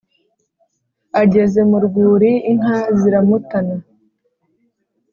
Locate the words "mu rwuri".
1.69-2.31